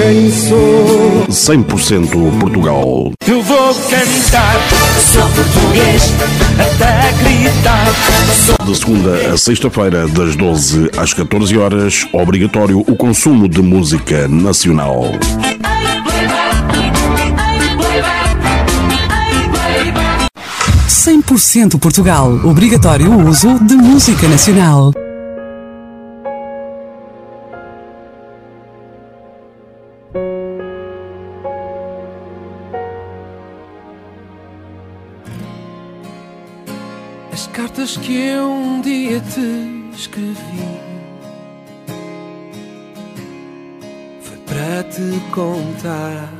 quem 0.00 0.30
sou. 0.32 1.26
100% 1.28 2.38
Portugal. 2.38 3.12
Eu 3.26 3.42
vou 3.42 3.74
cantar, 3.74 4.56
sou 5.12 5.22
português, 5.22 6.02
até 6.58 7.12
gritar. 7.22 7.86
Sou 8.46 8.66
De 8.66 8.78
segunda 8.78 9.34
a 9.34 9.36
sexta-feira, 9.36 10.08
das 10.08 10.36
12 10.36 10.90
às 10.96 11.12
14 11.12 11.58
horas, 11.58 12.06
obrigatório 12.14 12.80
o 12.80 12.96
consumo 12.96 13.46
de 13.46 13.60
música 13.60 14.26
nacional. 14.26 15.04
100% 20.88 21.78
Portugal. 21.78 22.40
Obrigatório 22.44 23.10
o 23.10 23.28
uso 23.28 23.62
de 23.62 23.74
música 23.74 24.26
nacional. 24.28 24.92
Te 39.22 39.94
escrevi 39.94 40.80
Foi 44.22 44.36
para 44.46 44.84
te 44.84 45.20
contar 45.30 46.32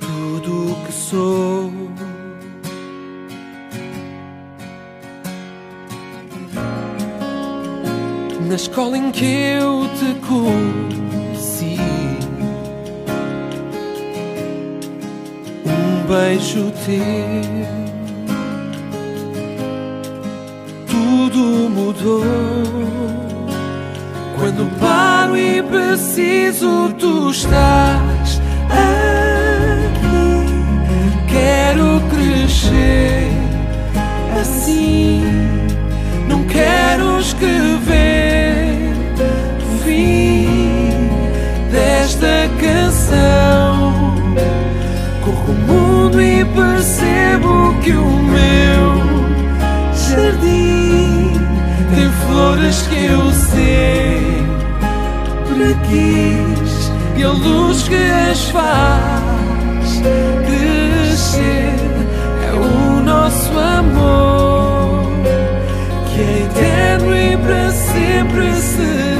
Tudo 0.00 0.72
o 0.72 0.86
que 0.86 0.92
sou 0.92 1.72
Na 8.48 8.56
escola 8.56 8.98
em 8.98 9.10
que 9.10 9.24
eu 9.24 9.88
te 9.98 10.14
conheci 10.26 11.78
um 15.64 16.06
beijo 16.06 16.70
teu. 16.84 17.91
Tudo 21.12 21.68
mudou 21.68 22.24
quando 24.34 24.64
paro 24.80 25.36
e 25.36 25.62
preciso, 25.62 26.90
tu 26.98 27.30
estás 27.30 28.40
aqui. 28.70 30.46
Quero 31.28 32.00
crescer 32.08 33.30
assim, 34.40 35.22
não 36.28 36.44
quero 36.44 37.20
escrever 37.20 38.94
o 39.60 39.84
fim 39.84 40.48
desta 41.70 42.48
canção. 42.58 44.14
Corro 45.22 45.52
o 45.52 45.56
mundo 45.66 46.22
e 46.22 46.42
percebo 46.42 47.78
que 47.82 47.92
o 47.92 48.06
meu 48.06 48.62
jardim 49.94 50.91
flores 52.32 52.82
que 52.88 53.04
eu 53.04 53.30
sempre 53.30 54.16
quis 55.86 56.90
e 57.14 57.22
a 57.22 57.28
luz 57.28 57.86
que 57.86 57.94
as 57.94 58.48
faz 58.48 60.00
crescer 60.46 61.74
é 62.48 62.52
o 62.54 63.02
nosso 63.02 63.50
amor 63.58 65.04
que 66.06 66.20
é 66.22 66.44
eterno 66.44 67.14
e 67.14 67.36
para 67.36 67.70
sempre 67.70 68.54
será. 68.54 69.11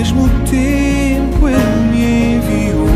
Mesmo 0.00 0.26
tempo 0.46 1.46
ele 1.46 1.80
me 1.90 2.36
enviou 2.36 2.86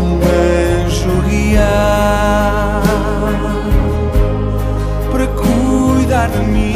um 0.00 0.18
anjo 0.86 1.14
guiar 1.28 2.82
para 5.12 5.26
cuidar 5.26 6.28
de 6.30 6.38
mim. 6.38 6.73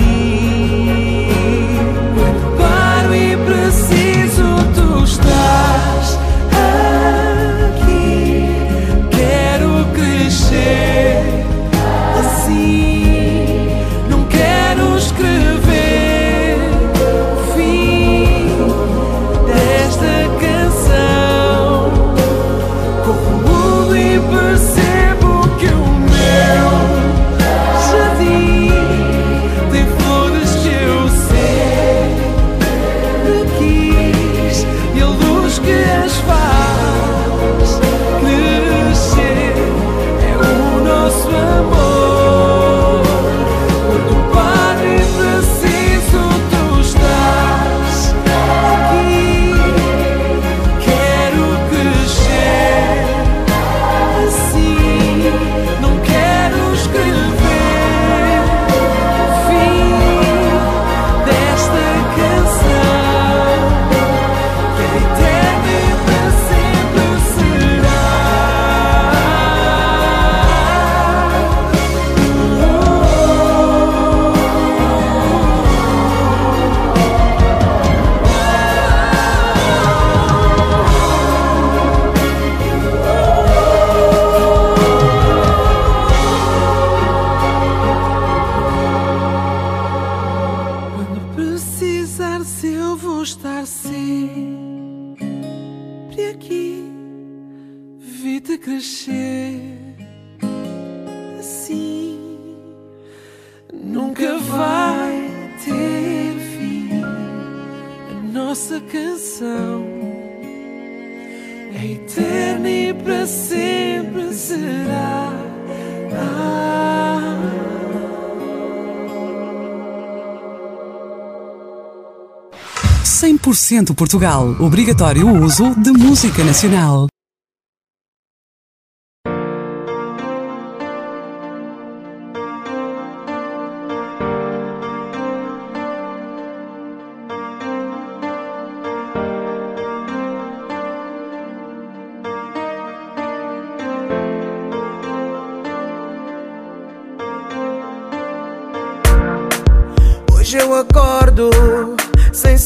100% 123.68 123.94
Portugal. 123.94 124.56
Obrigatório 124.58 125.26
o 125.26 125.44
uso 125.44 125.74
de 125.74 125.92
música 125.92 126.42
nacional. 126.42 127.08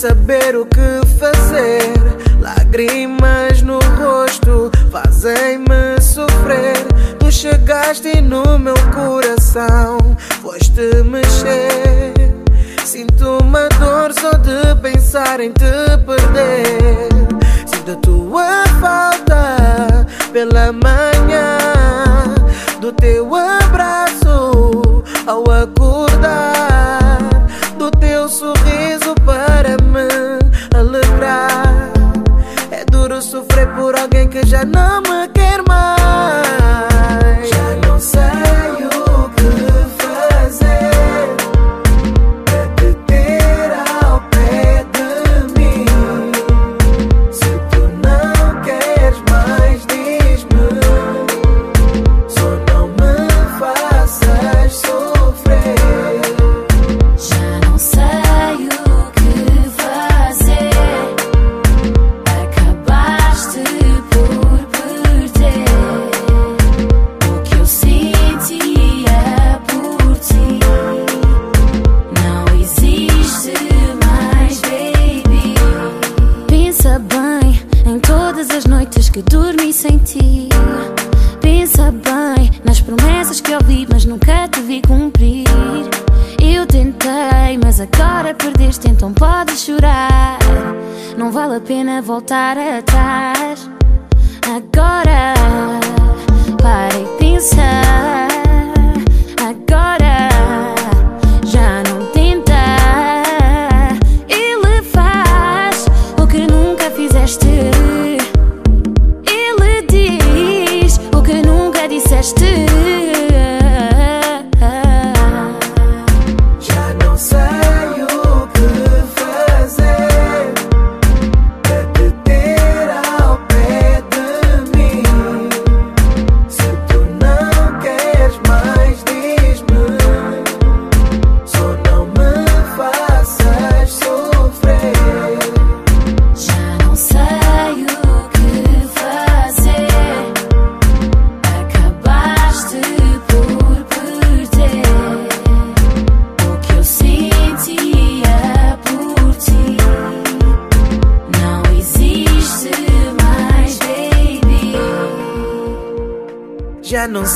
saber 0.02 0.56
o 0.56 0.66
que 0.66 1.06
fazer. 1.16 1.93
Lágrimas 2.40 3.62
no 3.62 3.78
rosto 3.78 4.69
fazem-me 4.90 6.00
sofrer. 6.00 6.75
Tu 7.20 7.31
chegaste 7.31 8.20
no 8.20 8.58
meu 8.58 8.75
coração, 8.93 9.99
foste 10.43 11.04
mexer. 11.04 12.14
Sinto 12.84 13.38
uma 13.44 13.69
dor 13.78 14.12
só 14.12 14.32
de 14.32 14.75
pensar 14.82 15.38
em 15.38 15.52
te 15.52 15.96
perder. 16.04 17.08
Sinto 17.64 17.93
a 17.93 17.96
tua 17.99 18.64
falta 18.81 20.04
pela 20.32 20.72
manhã, 20.72 21.58
do 22.81 22.90
teu 22.90 23.32
abraço 23.37 25.04
ao 25.28 25.49
acordar. 25.49 27.01
que 34.32 34.46
já 34.46 34.64
não 34.64 35.02
me 35.02 35.31
vale 91.52 91.56
a 91.56 91.60
pena 91.60 92.00
voltar 92.00 92.56
atrás. 92.56 93.69
Agora, 94.46 95.34
para 96.62 96.99
e 96.99 97.19
pensar. 97.19 98.31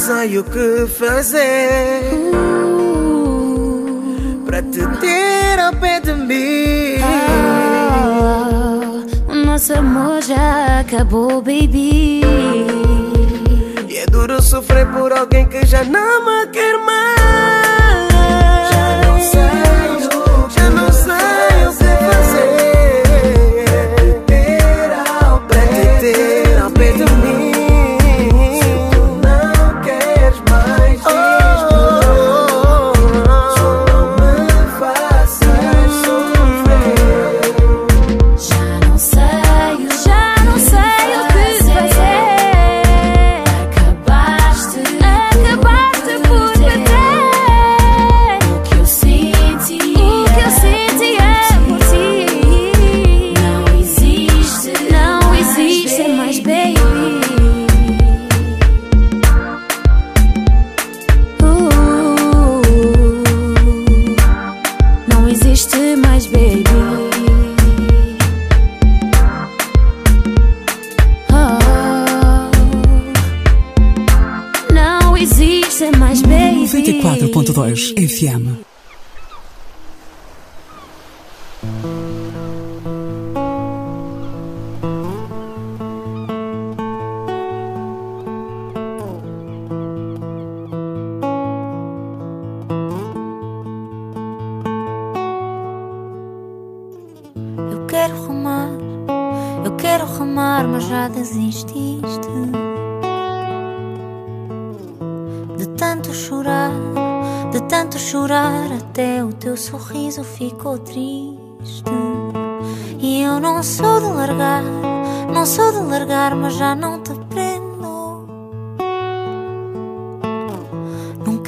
sei 0.07 0.39
o 0.39 0.45
que 0.45 0.87
fazer 0.87 2.01
para 4.47 4.63
te 4.63 4.87
ter 5.01 5.59
ao 5.59 5.73
pé 5.73 5.99
de 5.99 6.13
mim. 6.13 7.03
O 9.29 9.35
nosso 9.35 9.73
amor 9.73 10.23
já 10.23 10.79
acabou, 10.79 11.43
baby. 11.43 12.21
E 13.89 13.97
é 13.97 14.07
duro 14.07 14.41
sofrer 14.41 14.87
por 14.93 15.13
alguém 15.13 15.49
que 15.49 15.67
já 15.67 15.83
não 15.83 16.25
me 16.25 16.47
quer 16.53 16.79
mais. 16.85 17.16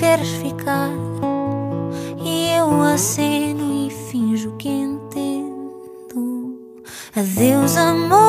queres 0.08 0.30
ficar. 0.36 0.88
E 2.24 2.50
eu 2.52 2.82
aceno 2.82 3.86
e 3.86 3.90
finjo 3.90 4.52
que 4.56 4.68
entendo. 4.68 6.58
Adeus, 7.14 7.76
amor. 7.76 8.27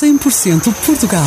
100% 0.00 0.72
Portugal. 0.86 1.22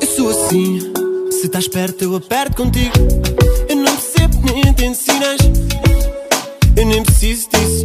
Eu 0.00 0.06
sou 0.08 0.30
assim, 0.30 0.80
se 1.30 1.46
estás 1.46 1.68
perto 1.68 2.02
eu 2.02 2.16
aperto 2.16 2.56
contigo. 2.56 2.90
Entendo 4.54 4.94
sinais, 4.94 5.40
eu 6.76 6.86
nem 6.86 7.02
preciso 7.02 7.48
disso. 7.50 7.82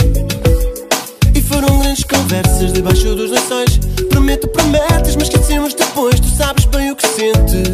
E 1.34 1.41
foram 1.41 1.80
grandes 1.80 2.03
conversas 2.03 2.74
debaixo 2.74 3.15
dos 3.15 3.32
lençóis. 3.32 3.80
Prometo, 4.10 4.48
prometes, 4.50 5.15
mas 5.15 5.30
esquecemos 5.30 5.74
depois. 5.74 6.20
Tu 6.20 6.27
sabes 6.30 6.65
bem 6.65 6.91
o 6.91 6.96
que 6.96 7.08
sentes. 7.08 7.70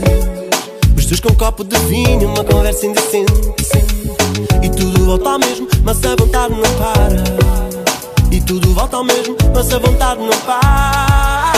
Os 0.95 1.05
dois 1.05 1.19
com 1.19 1.33
um 1.33 1.35
copo 1.35 1.63
de 1.63 1.77
vinho, 1.79 2.29
uma 2.29 2.43
conversa 2.43 2.85
indecente. 2.85 3.33
E 4.63 4.69
tudo 4.69 5.05
volta 5.05 5.31
ao 5.31 5.39
mesmo, 5.39 5.67
mas 5.83 6.03
a 6.05 6.15
vontade 6.15 6.53
não 6.53 6.61
para. 6.77 7.23
E 8.31 8.41
tudo 8.41 8.73
volta 8.73 8.97
ao 8.97 9.03
mesmo, 9.03 9.35
mas 9.53 9.73
a 9.73 9.79
vontade 9.79 10.21
não 10.21 10.37
para. 10.45 11.57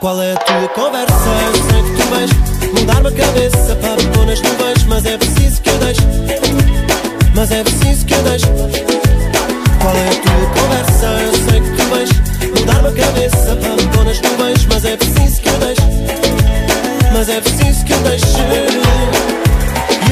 Qual 0.00 0.22
é 0.22 0.32
a 0.32 0.36
tua 0.36 0.68
conversa? 0.68 1.14
Eu 1.14 1.54
sei 1.70 1.82
que 1.82 2.02
tu 2.02 2.08
vais 2.08 2.55
mudar-me 2.86 3.08
a 3.08 3.12
cabeça 3.12 3.76
para 3.76 3.96
me 3.96 4.10
pôr 4.12 4.26
nas 4.26 4.40
nuvens, 4.40 4.84
mas 4.84 5.04
é 5.04 5.18
preciso 5.18 5.60
que 5.60 5.70
eu 5.70 5.78
deixe. 5.78 6.00
Mas 7.34 7.50
é 7.50 7.64
preciso 7.64 8.06
que 8.06 8.14
eu 8.14 8.22
deixe. 8.22 8.46
Qual 8.46 9.94
é 9.96 10.08
a 10.08 10.20
tua 10.22 10.46
conversa? 10.62 11.06
Eu 11.06 11.32
sei 11.32 11.60
que 11.60 11.70
tu 11.76 11.82
vais 11.90 12.10
mudar-me 12.60 12.88
a 12.88 12.92
cabeça 12.92 13.56
para 13.56 13.70
me 13.70 13.88
pôr 13.88 14.04
nas 14.04 14.20
nuvens, 14.20 14.66
mas 14.66 14.84
é 14.84 14.96
preciso 14.96 15.42
que 15.42 15.48
eu 15.48 15.58
deixe. 15.58 15.82
Mas 17.12 17.28
é 17.28 17.40
preciso 17.40 17.84
que 17.84 17.92
eu 17.92 17.98
deixe. 17.98 18.26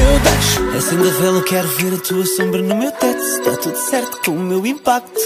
Eu 0.01 0.19
deixo. 0.19 0.77
Acenda 0.77 1.07
a 1.07 1.21
vela, 1.21 1.41
quero 1.43 1.67
ver 1.69 1.93
a 1.93 1.97
tua 1.97 2.25
sombra 2.25 2.61
no 2.61 2.75
meu 2.75 2.91
teto. 2.91 3.21
Se 3.21 3.39
Está 3.39 3.55
tudo 3.55 3.77
certo 3.77 4.19
com 4.25 4.31
o 4.31 4.39
meu 4.39 4.65
impacto. 4.65 5.21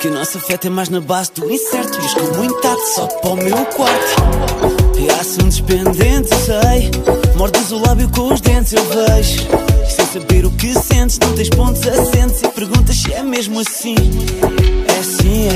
Que 0.00 0.08
o 0.08 0.12
nosso 0.12 0.38
afeto 0.38 0.68
é 0.68 0.70
mais 0.70 0.88
na 0.88 1.00
base 1.00 1.32
do 1.32 1.50
incerto. 1.50 1.98
E 2.00 2.14
como 2.14 2.44
intacto 2.44 2.88
só 2.94 3.06
para 3.06 3.30
o 3.30 3.36
meu 3.36 3.66
quarto. 3.66 4.85
E 5.06 5.10
há 5.10 5.20
assuntos 5.20 5.60
sei. 6.34 6.90
Mordes 7.36 7.70
o 7.70 7.78
lábio 7.78 8.08
com 8.08 8.32
os 8.32 8.40
dentes, 8.40 8.72
eu 8.72 8.84
vejo. 8.86 9.46
E 9.86 9.90
sem 9.90 10.04
saber 10.06 10.44
o 10.44 10.50
que 10.50 10.74
sentes, 10.74 11.16
não 11.20 11.32
tens 11.32 11.48
pontos 11.48 11.86
assentes. 11.86 12.42
E 12.42 12.48
perguntas 12.48 12.96
se 12.96 13.12
é 13.12 13.22
mesmo 13.22 13.60
assim. 13.60 13.94
É 14.88 14.98
assim, 14.98 15.48
é. 15.48 15.55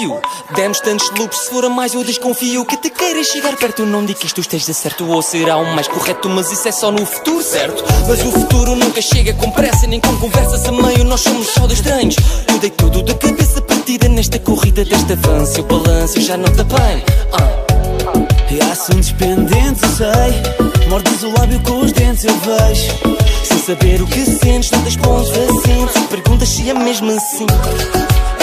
Horas 0.00 0.20
a 0.20 0.20
fio. 0.20 0.20
Demos 0.54 0.80
tantos 0.80 1.10
loops, 1.18 1.38
se 1.38 1.50
for 1.50 1.64
a 1.64 1.68
mais 1.68 1.94
eu 1.94 2.04
desconfio 2.04 2.64
que 2.64 2.76
te 2.76 2.90
queiras 2.90 3.26
chegar 3.26 3.56
perto. 3.56 3.84
Não 3.84 4.04
digo 4.04 4.18
que 4.18 4.26
isto 4.26 4.40
esteja 4.40 4.72
certo 4.72 5.08
ou 5.08 5.22
será 5.22 5.56
o 5.56 5.74
mais 5.74 5.88
correto, 5.88 6.28
mas 6.28 6.50
isso 6.50 6.68
é 6.68 6.72
só 6.72 6.90
no 6.90 7.04
futuro, 7.04 7.42
certo? 7.42 7.84
Mas 8.08 8.20
o 8.24 8.32
futuro 8.32 8.74
nunca 8.74 9.00
chega 9.00 9.32
com 9.34 9.50
pressa, 9.50 9.86
nem 9.86 10.00
com 10.00 10.16
conversas 10.18 10.64
a 10.66 10.72
meio. 10.72 11.04
Nós 11.04 11.20
somos 11.20 11.48
só 11.48 11.66
de 11.66 11.74
estranhos. 11.74 12.16
Eu 12.48 12.58
dei 12.58 12.70
tudo 12.70 13.02
de 13.02 13.14
cabeça 13.14 13.60
partida 13.62 14.08
nesta 14.08 14.38
corrida 14.38 14.84
deste 14.84 15.12
avanço. 15.12 15.60
O 15.60 15.64
balanço 15.64 16.20
já 16.20 16.36
não 16.36 16.46
está 16.46 16.64
bem. 16.64 17.04
Ah. 17.32 17.70
E 18.50 18.60
há 18.60 18.72
assuntos 18.72 19.12
pendentes, 19.12 19.88
sei. 19.96 20.88
Mordes 20.88 21.22
o 21.22 21.32
lábio 21.38 21.60
com 21.60 21.80
os 21.80 21.92
dentes, 21.92 22.24
eu 22.24 22.34
vejo. 22.38 22.92
Sem 23.44 23.58
saber 23.58 24.02
o 24.02 24.06
que 24.06 24.24
sentes, 24.24 24.70
não 24.72 24.82
tens 24.82 24.96
pontos 24.96 25.30
assim. 25.30 26.06
Perguntas 26.08 26.48
se 26.48 26.68
é 26.68 26.74
mesmo 26.74 27.10
assim. 27.12 27.46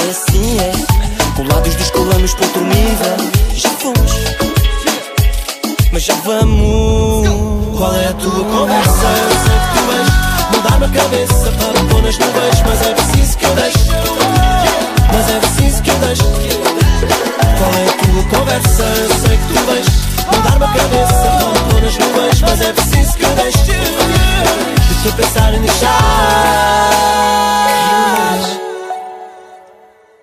Assim 0.10 0.60
é. 0.60 1.17
Colados 1.38 1.76
descolamos 1.76 2.34
para 2.34 2.48
outro 2.48 2.64
nível. 2.66 3.16
Já 3.54 3.70
fomos. 3.70 4.12
Mas 5.92 6.02
já 6.02 6.16
vamos. 6.16 7.78
Qual 7.78 7.94
é 7.94 8.08
a 8.08 8.14
tua 8.14 8.44
conversa? 8.44 9.06
Eu 9.06 9.30
sei 9.46 9.60
que 9.62 9.70
tu 9.78 9.84
vais 9.86 10.10
mudar-me 10.52 10.86
a 10.86 10.90
cabeça 10.90 11.52
para 11.52 11.80
pôr 11.86 12.02
nas 12.02 12.18
nuvens. 12.18 12.64
Mas 12.66 12.82
é 12.82 12.94
preciso 12.96 13.38
que 13.38 13.46
eu 13.46 13.54
deixe. 13.54 13.78
Mas 15.14 15.30
é 15.30 15.40
preciso 15.40 15.84
que 15.84 15.92
eu 15.92 16.00
deixe. 16.00 16.24
Qual 16.24 17.72
é 17.72 17.86
a 17.88 17.94
tua 17.94 18.24
conversa? 18.40 18.84
Eu 18.84 19.10
sei 19.20 19.38
que 19.38 19.54
tu 19.54 19.60
vais 19.68 19.88
mudar-me 20.36 20.66
a 20.66 20.68
cabeça 20.70 21.28
para 21.38 21.62
pôr 21.70 21.82
nas 21.84 21.98
nuvens. 22.00 22.42
Mas 22.42 22.62
é 22.62 22.74
preciso 22.74 23.14
que 23.16 23.24
eu 23.24 23.36
deixe. 23.36 23.58
Deixa 23.60 25.08
eu 25.08 25.14
pensar 25.14 25.54
em 25.54 25.62
deixar. 25.62 26.98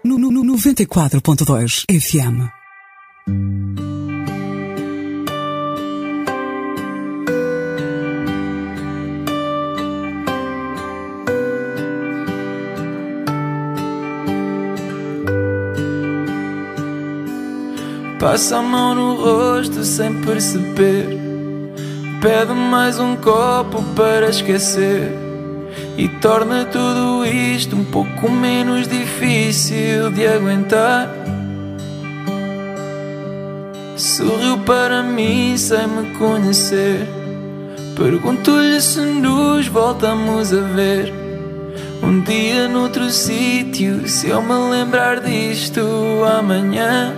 No, 0.04 0.18
no, 0.18 0.30
no 0.30 0.42
94.2 0.44 1.86
FM. 1.88 2.50
Passa 18.20 18.58
a 18.58 18.62
mão 18.62 18.94
no 18.94 19.14
rosto 19.14 19.82
sem 19.84 20.20
perceber. 20.20 21.18
Pede 22.20 22.52
mais 22.52 22.98
um 22.98 23.16
copo 23.16 23.82
para 23.94 24.28
esquecer. 24.28 25.23
E 25.96 26.08
torna 26.08 26.64
tudo 26.64 27.24
isto 27.24 27.76
um 27.76 27.84
pouco 27.84 28.30
menos 28.30 28.88
difícil 28.88 30.10
de 30.10 30.26
aguentar. 30.26 31.08
Sorriu 33.96 34.58
para 34.58 35.02
mim 35.02 35.56
sem 35.56 35.86
me 35.86 36.10
conhecer. 36.18 37.06
Pergunto-lhe 37.96 38.80
se 38.80 39.00
nos 39.00 39.68
voltamos 39.68 40.52
a 40.52 40.60
ver. 40.60 41.12
Um 42.02 42.20
dia 42.20 42.68
noutro 42.68 43.08
sítio, 43.08 44.06
se 44.08 44.28
eu 44.28 44.42
me 44.42 44.52
lembrar 44.70 45.20
disto 45.20 45.80
amanhã. 46.38 47.14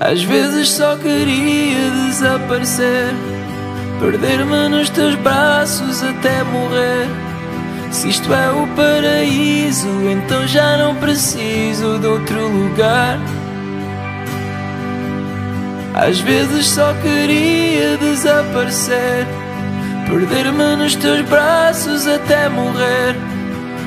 Às 0.00 0.22
vezes 0.22 0.68
só 0.70 0.96
queria 0.96 1.90
desaparecer, 2.06 3.14
perder-me 4.00 4.68
nos 4.68 4.90
teus 4.90 5.14
braços 5.16 6.02
até 6.02 6.42
morrer. 6.44 7.08
Se 7.90 8.08
isto 8.08 8.32
é 8.34 8.50
o 8.50 8.66
paraíso, 8.74 9.88
então 10.10 10.46
já 10.48 10.76
não 10.76 10.96
preciso 10.96 11.98
de 11.98 12.06
outro 12.06 12.48
lugar. 12.48 13.18
Às 15.94 16.18
vezes 16.18 16.66
só 16.66 16.92
queria 16.94 17.96
desaparecer, 17.98 19.26
perder-me 20.08 20.76
nos 20.76 20.96
teus 20.96 21.20
braços 21.28 22.06
até 22.06 22.48
morrer. 22.48 23.14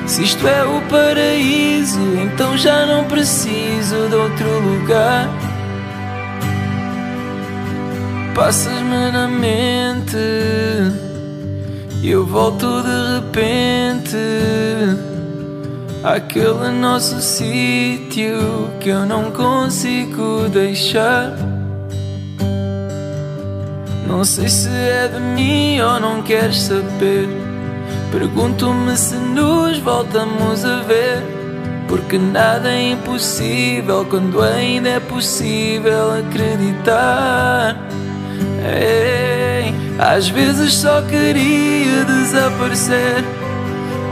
Se 0.05 0.23
isto 0.23 0.47
é 0.47 0.63
o 0.63 0.81
paraíso, 0.83 1.99
então 2.23 2.57
já 2.57 2.85
não 2.85 3.03
preciso 3.03 4.07
de 4.07 4.15
outro 4.15 4.59
lugar. 4.61 5.27
Passas-me 8.37 9.11
na 9.11 9.27
mente 9.27 10.15
e 12.03 12.11
eu 12.11 12.23
volto 12.23 12.67
de 12.83 13.15
repente 13.15 14.15
àquele 16.03 16.69
nosso 16.69 17.19
sítio 17.19 18.69
que 18.79 18.89
eu 18.89 19.07
não 19.07 19.31
consigo 19.31 20.47
deixar. 20.49 21.35
Não 24.07 24.23
sei 24.23 24.47
se 24.47 24.69
é 24.69 25.07
de 25.07 25.19
mim 25.19 25.81
ou 25.81 25.99
não 25.99 26.21
queres 26.21 26.61
saber. 26.61 27.27
Pergunto-me 28.11 28.95
se 28.95 29.15
nos 29.15 29.79
voltamos 29.79 30.63
a 30.63 30.81
ver. 30.83 31.23
Porque 31.87 32.19
nada 32.19 32.69
é 32.69 32.91
impossível 32.91 34.05
quando 34.07 34.43
ainda 34.43 34.89
é 34.89 34.99
possível 34.99 36.19
acreditar. 36.19 37.75
Ei, 38.65 39.73
às 39.99 40.29
vezes 40.29 40.73
só 40.73 41.01
queria 41.03 42.03
desaparecer, 42.05 43.23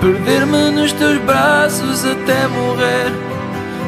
perder-me 0.02 0.72
nos 0.72 0.92
teus 0.94 1.18
braços 1.20 2.06
até 2.06 2.48
morrer. 2.48 3.12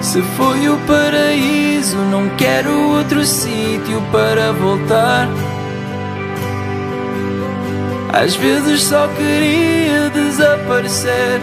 Se 0.02 0.22
foi 0.22 0.70
o 0.70 0.78
paraíso, 0.86 1.98
não 1.98 2.30
quero 2.38 2.92
outro 2.92 3.26
sítio 3.26 4.02
para 4.12 4.52
voltar. 4.54 5.28
Às 8.14 8.36
vezes 8.36 8.84
só 8.84 9.08
queria 9.10 10.10
desaparecer, 10.10 11.42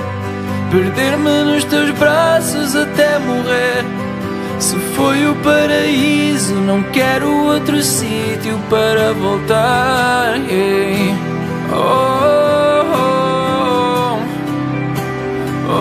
perder-me 0.70 1.44
nos 1.44 1.64
teus 1.64 1.90
braços 1.92 2.74
até 2.74 3.18
morrer. 3.18 4.03
Se 4.58 4.76
foi 4.96 5.26
o 5.26 5.34
paraíso, 5.36 6.54
não 6.54 6.82
quero 6.84 7.28
outro 7.46 7.82
sítio 7.82 8.58
para 8.70 9.12
voltar. 9.12 10.34
Oh, 11.72 11.76
oh, 12.94 14.18
oh, 15.68 15.72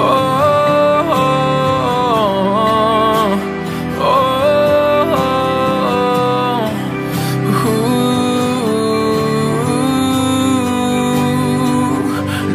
oh, 4.00 4.02
oh, 4.02 4.02
oh. 4.02 4.04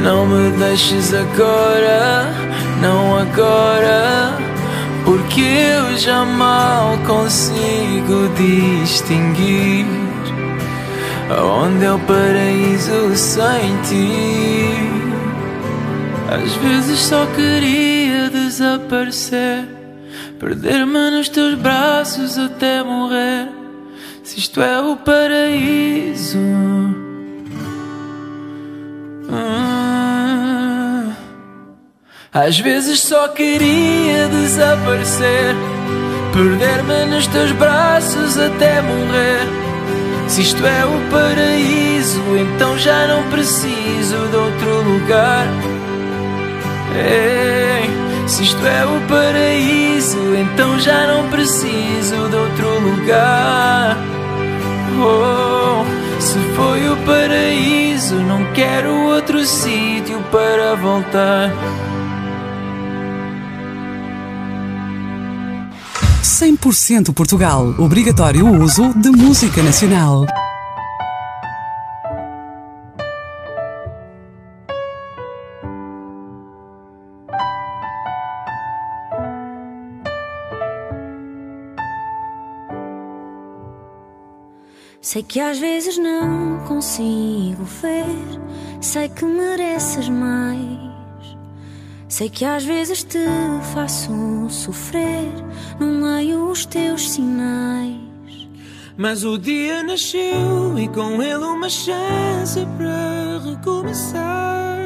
Não 0.02 0.26
me 0.26 0.50
deixes 0.58 1.14
agora, 1.14 2.32
não 2.80 3.18
agora. 3.18 4.27
Porque 5.38 5.50
eu 5.50 5.96
já 5.96 6.24
mal 6.24 6.98
consigo 7.06 8.28
distinguir 8.36 9.86
Onde 11.30 11.84
é 11.84 11.92
o 11.92 11.98
paraíso 12.00 13.14
sem 13.14 13.80
ti. 13.82 14.72
Às 16.28 16.54
vezes 16.56 16.98
só 16.98 17.24
queria 17.36 18.28
desaparecer 18.30 19.64
Perder-me 20.40 21.10
nos 21.10 21.28
teus 21.28 21.54
braços 21.54 22.36
até 22.36 22.82
morrer. 22.82 23.48
Se 24.24 24.40
isto 24.40 24.60
é 24.60 24.80
o 24.80 24.96
paraíso 24.96 26.38
Às 32.32 32.58
vezes 32.60 33.00
só 33.00 33.28
queria 33.28 34.28
desaparecer, 34.28 35.56
perder-me 36.30 37.06
nos 37.06 37.26
teus 37.26 37.52
braços 37.52 38.36
até 38.36 38.82
morrer. 38.82 39.46
Se 40.28 40.42
isto 40.42 40.64
é 40.66 40.84
o 40.84 41.10
paraíso, 41.10 42.20
então 42.36 42.76
já 42.76 43.06
não 43.06 43.22
preciso 43.30 44.28
de 44.30 44.36
outro 44.36 44.82
lugar. 44.82 45.46
Ei, 46.94 48.28
se 48.28 48.42
isto 48.42 48.66
é 48.66 48.84
o 48.84 49.00
paraíso, 49.08 50.18
então 50.34 50.78
já 50.78 51.06
não 51.06 51.30
preciso 51.30 52.28
de 52.28 52.36
outro 52.36 52.78
lugar. 52.80 53.96
Oh, 55.00 56.20
se 56.20 56.38
foi 56.54 56.90
o 56.90 56.96
paraíso, 57.06 58.16
não 58.16 58.44
quero 58.52 58.94
outro 59.06 59.42
sítio 59.46 60.20
para 60.30 60.74
voltar. 60.74 61.50
100% 66.38 67.12
Portugal. 67.12 67.74
Obrigatório 67.80 68.46
o 68.46 68.62
uso 68.62 68.94
de 68.94 69.10
música 69.10 69.60
nacional. 69.60 70.24
Sei 85.00 85.24
que 85.24 85.40
às 85.40 85.58
vezes 85.58 85.98
não 85.98 86.60
consigo 86.68 87.64
ver, 87.64 88.40
sei 88.80 89.08
que 89.08 89.24
mereces 89.24 90.08
mais. 90.08 90.87
Sei 92.08 92.30
que 92.30 92.42
às 92.42 92.64
vezes 92.64 93.04
te 93.04 93.18
faço 93.74 94.48
sofrer, 94.48 95.30
não 95.78 96.00
leio 96.00 96.50
os 96.50 96.64
teus 96.64 97.10
sinais. 97.10 97.98
Mas 98.96 99.24
o 99.24 99.36
dia 99.38 99.82
nasceu 99.82 100.78
e 100.78 100.88
com 100.88 101.22
ele 101.22 101.44
uma 101.44 101.68
chance 101.68 102.66
para 102.78 103.50
recomeçar. 103.50 104.78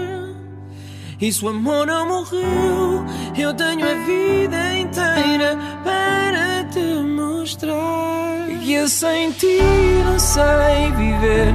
E 1.20 1.32
se 1.32 1.44
o 1.44 1.48
amor 1.48 1.87
não 1.87 2.08
morreu, 2.08 3.04
eu 3.38 3.54
tenho 3.54 3.85
a 3.85 3.94
vida 4.04 4.76
inteira 4.76 5.56
para 5.85 6.64
te 6.64 6.80
mostrar. 6.80 8.48
Que 8.64 8.72
eu 8.72 8.88
sem 8.88 9.30
ti 9.30 9.58
não 10.04 10.18
sei 10.18 10.90
viver, 10.96 11.54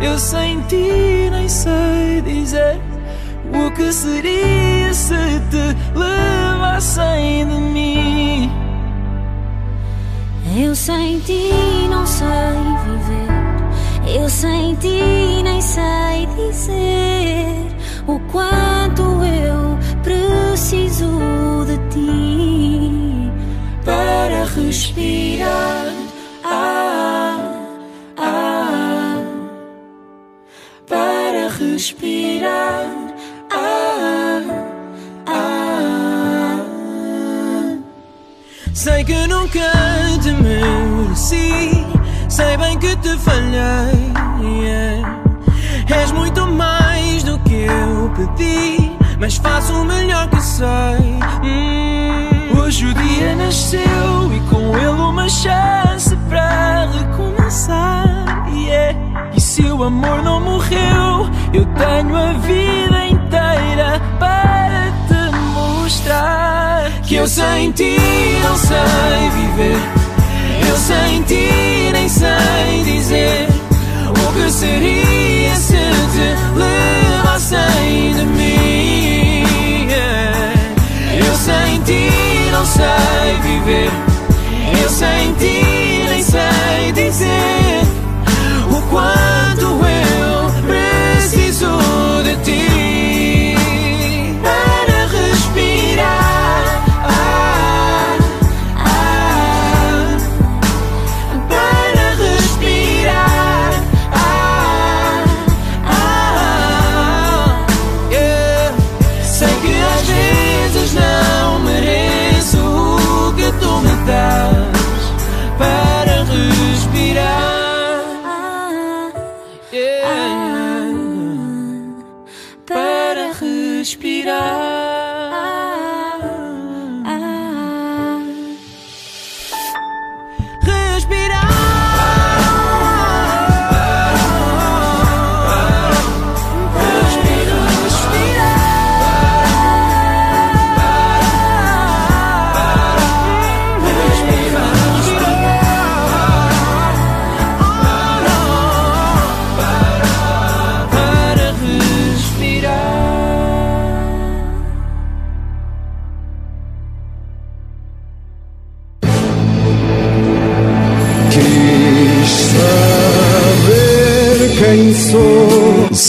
eu 0.00 0.16
sem 0.16 0.60
ti 0.62 1.28
nem 1.32 1.48
sei 1.48 2.22
dizer 2.24 2.91
o 3.54 3.70
que 3.72 3.92
seria 3.92 4.92
se 4.94 5.40
te 5.50 5.98
levassem 5.98 7.46
de 7.46 7.54
mim. 7.54 8.50
Eu 10.56 10.74
sem 10.74 11.18
ti 11.20 11.50
não 11.90 12.06
sei 12.06 12.28
viver, 12.84 14.20
eu 14.20 14.28
sem 14.28 14.74
ti 14.76 15.42
nem 15.42 15.60
sei 15.60 16.28
dizer 16.36 17.62
o 18.06 18.18
quanto 18.30 19.02
eu 19.24 19.78
preciso 20.02 21.64
de 21.66 21.76
ti 21.90 23.30
para 23.84 24.44
respirar. 24.44 25.86
Ah, 26.44 27.38
ah, 28.18 29.22
para 30.86 31.48
respirar. 31.48 33.11
Sei 38.82 39.04
que 39.04 39.26
nunca 39.28 39.60
te 40.20 40.32
mereci, 40.32 41.86
sei 42.28 42.56
bem 42.56 42.76
que 42.78 42.96
te 42.96 43.16
falhei. 43.18 44.12
yeah. 44.40 45.20
És 45.88 46.10
muito 46.10 46.46
mais 46.48 47.22
do 47.22 47.38
que 47.40 47.66
eu 47.66 48.10
pedi, 48.16 48.90
mas 49.20 49.36
faço 49.36 49.72
o 49.74 49.84
melhor 49.84 50.28
que 50.30 50.40
sei. 50.40 50.66
Hum, 51.44 52.58
hoje 52.58 52.86
o 52.86 52.94
dia 52.94 53.36
nasceu 53.36 54.34
e 54.34 54.40
com 54.50 54.76
ele 54.76 54.88
uma 54.88 55.28
chance 55.28 56.16
para 56.28 56.86
recomeçar. 56.86 58.48
yeah. 58.52 58.98
E 59.36 59.40
se 59.40 59.62
o 59.62 59.84
amor 59.84 60.22
não 60.24 60.40
morreu, 60.40 61.30
eu 61.52 61.64
tenho 61.66 62.16
a 62.16 62.32
vida 62.32 62.91
para 64.18 64.92
te 65.08 65.36
mostrar 65.54 66.90
que 67.02 67.16
eu 67.16 67.26
sem 67.26 67.72
ti 67.72 67.96
não 68.42 68.56
sei 68.56 69.30
viver. 69.34 69.78
Eu 70.68 70.76
sem 70.76 71.22
ti 71.22 71.90
nem 71.92 72.08
sei 72.08 72.84
dizer 72.84 73.48
o 74.08 74.32
que 74.32 74.50
seria 74.50 75.54
se 75.56 75.74
te 75.74 76.58
levassem 76.58 78.14
de 78.14 78.24
mim. 78.24 79.44
yeah. 79.88 80.54
Eu 81.26 81.34
sem 81.36 81.80
ti 81.82 82.10
não 82.52 82.64
sei 82.64 83.36
viver. 83.42 83.90
Eu 84.82 84.88
sem 84.88 85.34
ti 85.34 86.06
nem 86.08 86.22
sei 86.22 86.92
dizer 86.92 87.61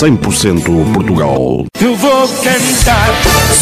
100% 0.03 0.91
Portugal. 0.93 1.65
Eu 1.79 1.95
vou 1.95 2.27
cantar, 2.27 3.09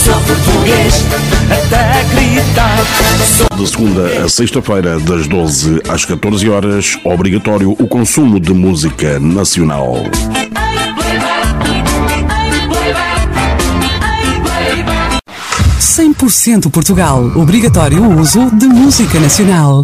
sou 0.04 0.16
português, 0.22 1.06
até 1.46 2.04
gritar. 2.16 2.80
Sou 3.38 3.56
De 3.56 3.68
segunda 3.70 4.26
a 4.26 4.28
sexta-feira, 4.28 5.00
das 5.02 5.28
12 5.28 5.84
às 5.88 6.04
14 6.04 6.50
horas, 6.50 6.98
obrigatório 7.04 7.74
o 7.74 7.88
consumo 7.88 8.40
de 8.40 8.56
música 8.56 9.20
nacional. 9.20 9.98
100% 15.80 16.72
Portugal. 16.72 17.24
Obrigatório 17.36 18.02
o 18.02 18.20
uso 18.20 18.50
de 18.56 18.66
música 18.66 19.20
nacional. 19.20 19.84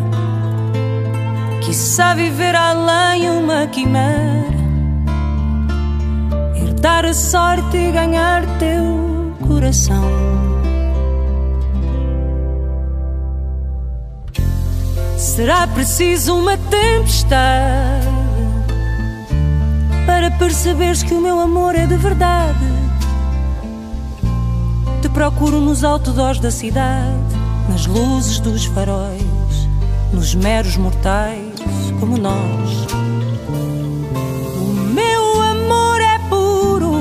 Quiçá 1.71 2.13
viver 2.13 2.53
além 2.53 3.29
uma 3.29 3.65
quimera, 3.65 4.57
herdar 6.53 7.05
a 7.05 7.13
sorte 7.13 7.77
e 7.77 7.93
ganhar 7.93 8.43
teu 8.59 9.33
coração. 9.47 10.03
Será 15.15 15.65
preciso 15.65 16.35
uma 16.35 16.57
tempestade 16.57 18.05
para 20.05 20.29
perceberes 20.31 21.01
que 21.03 21.13
o 21.13 21.21
meu 21.21 21.39
amor 21.39 21.73
é 21.73 21.85
de 21.85 21.95
verdade. 21.95 22.59
Te 25.01 25.07
procuro 25.07 25.61
nos 25.61 25.85
outdoors 25.85 26.41
da 26.41 26.51
cidade, 26.51 27.15
nas 27.69 27.85
luzes 27.85 28.41
dos 28.41 28.65
faróis, 28.65 29.69
nos 30.11 30.35
meros 30.35 30.75
mortais 30.75 31.40
como 32.01 32.17
nós. 32.17 32.87
O 34.57 34.73
meu 34.91 35.41
amor 35.41 36.01
é 36.01 36.17
puro, 36.29 36.93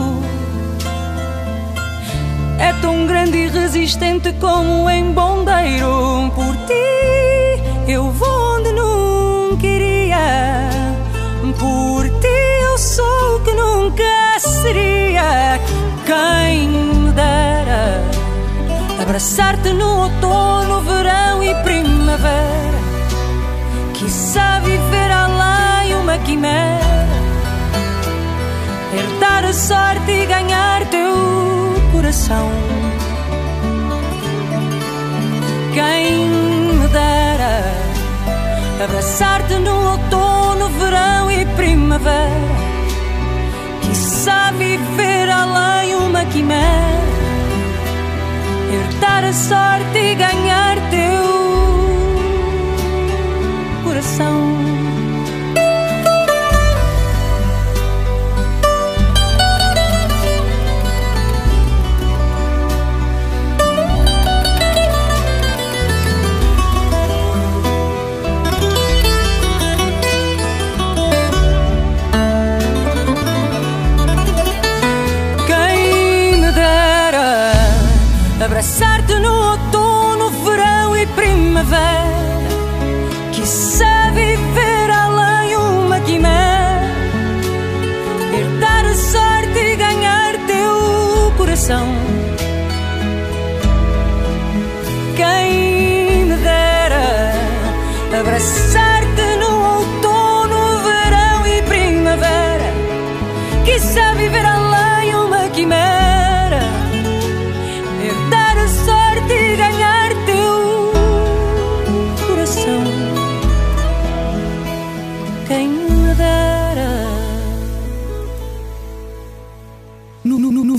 é 2.58 2.70
tão 2.82 3.06
grande 3.06 3.38
e 3.38 3.48
resistente 3.48 4.30
como 4.34 4.90
em 4.90 5.10
bondeiro. 5.12 6.30
Por 6.34 6.54
ti 6.66 7.90
eu 7.90 8.10
vou 8.10 8.58
onde 8.58 8.72
nunca 8.72 9.66
iria, 9.66 10.68
por 11.58 12.06
ti 12.20 12.62
eu 12.62 12.76
sou 12.76 13.36
o 13.36 13.40
que 13.40 13.52
nunca 13.54 14.38
seria. 14.38 15.58
Quem 16.04 16.68
me 16.68 17.10
dera 17.12 18.02
abraçar-te 19.00 19.72
no 19.72 20.02
outono, 20.02 20.82
verão 20.82 21.42
e 21.42 21.54
primavera. 21.62 22.59
Quiçá 24.10 24.58
viver 24.58 25.08
além 25.12 25.94
uma 25.94 26.18
quimera, 26.18 27.06
herdar 28.92 29.44
a 29.44 29.52
sorte 29.52 30.10
e 30.10 30.26
ganhar 30.26 30.84
teu 30.86 31.14
coração. 31.92 32.50
Quem 35.72 36.26
me 36.26 36.88
dera 36.88 37.62
abraçar-te 38.82 39.54
no 39.54 39.92
outono, 39.92 40.68
verão 40.70 41.30
e 41.30 41.46
primavera. 41.54 42.50
Quiçá 43.80 44.50
viver 44.58 45.30
além 45.30 45.94
uma 45.94 46.24
quimera, 46.24 47.04
herdar 48.72 49.22
a 49.22 49.32
sorte 49.32 49.98
e 49.98 50.14
ganhar 50.16 50.78
teu 50.90 51.39
coração. 54.00 54.69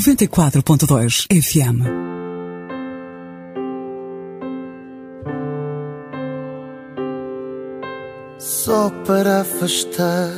94.2 0.01 1.27
FM. 1.29 1.85
Só 8.39 8.89
para 9.05 9.41
afastar 9.41 10.31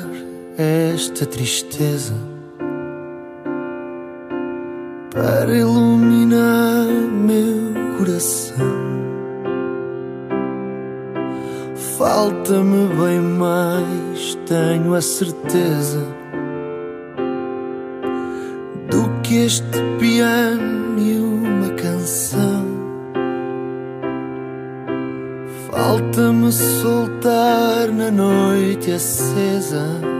esta 0.57 1.25
tristeza, 1.25 2.13
para 5.11 5.57
iluminar 5.57 6.85
meu 6.85 7.97
coração. 7.97 8.83
Falta-me 11.97 12.87
bem 12.95 13.21
mais, 13.21 14.37
tenho 14.45 14.93
a 14.93 15.01
certeza, 15.01 16.05
que 19.33 19.45
este 19.45 19.79
piano 19.99 20.99
e 20.99 21.17
uma 21.17 21.69
canção. 21.69 22.65
Falta-me 25.71 26.51
soltar 26.51 27.87
na 27.87 28.11
noite 28.11 28.91
acesa 28.91 30.12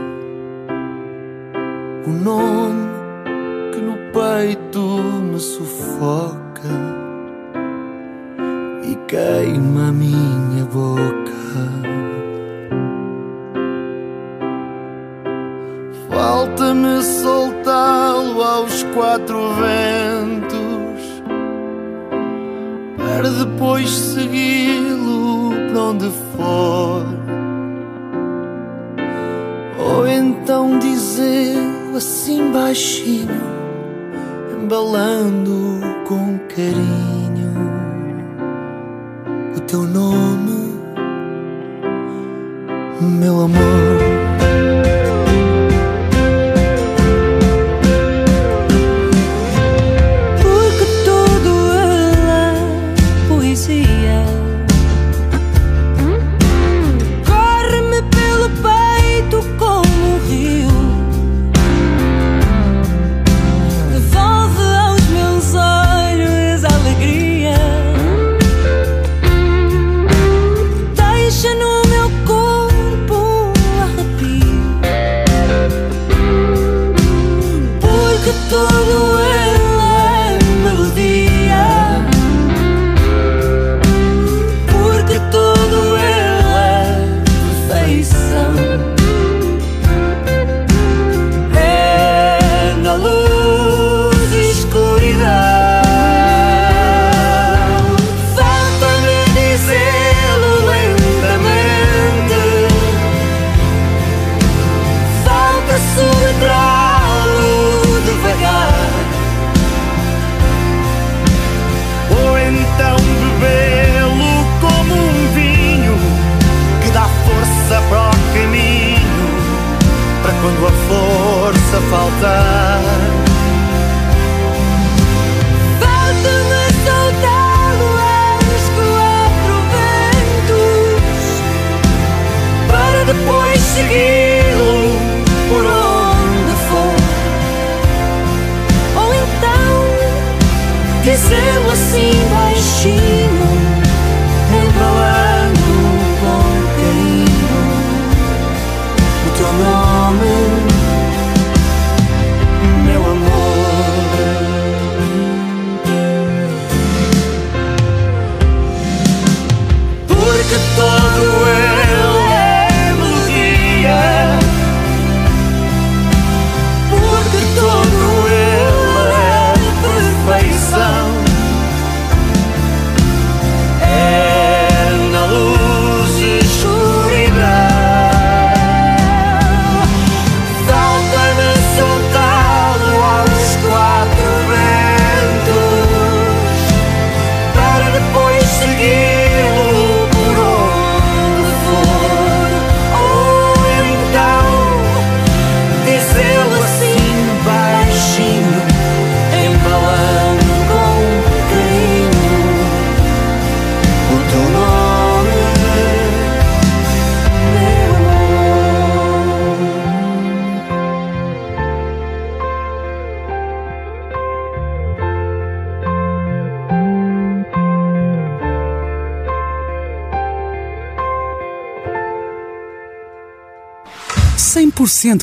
Porque 160.54 160.76
todo 160.76 161.13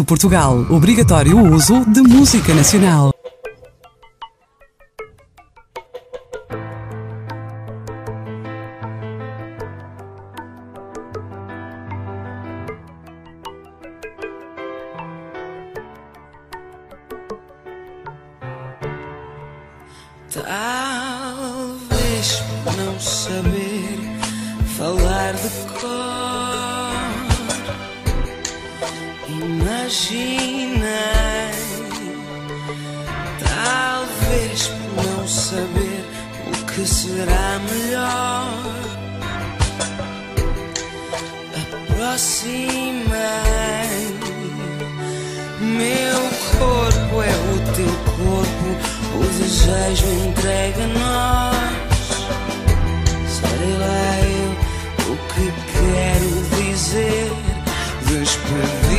Portugal. 0.06 0.68
Obrigatório 0.70 1.38
o 1.38 1.56
uso 1.56 1.84
de 1.86 2.02
música 2.02 2.54
nacional. 2.54 3.11
Talvez 34.32 34.68
por 34.68 35.04
não 35.04 35.28
saber 35.28 36.06
o 36.48 36.52
que 36.72 36.88
será 36.88 37.60
melhor. 37.70 38.48
Aproximei, 41.92 43.12
meu 45.60 46.22
corpo 46.58 47.22
é 47.22 47.30
o 47.30 47.60
teu 47.76 47.94
corpo, 48.16 48.68
o 49.16 49.24
desejo 49.38 50.08
entregue 50.28 50.82
a 50.82 50.88
nós. 51.00 51.56
Serei 53.28 53.76
lá 53.78 54.12
eu 54.24 54.52
o 55.12 55.16
que 55.34 55.46
quero 55.74 56.32
dizer, 56.56 57.28
despedir-me 58.06 58.91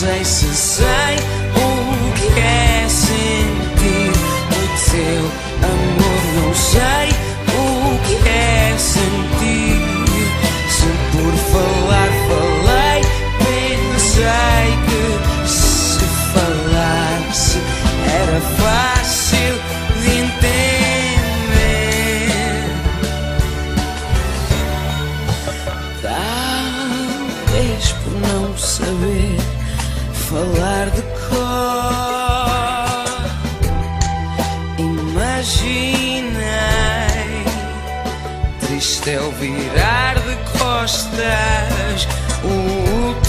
sei 0.00 0.24
se 0.24 0.46
sei 0.54 1.16
o 1.56 2.12
que 2.14 2.40
é 2.40 2.69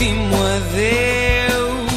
último 0.02 0.36
adeus. 0.44 1.94